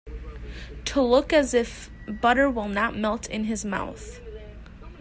To 0.85 1.01
look 1.03 1.31
as 1.31 1.53
if 1.53 1.91
butter 2.07 2.49
will 2.49 2.67
not 2.67 2.97
melt 2.97 3.27
in 3.29 3.43
his 3.43 3.63
mouth. 3.63 4.19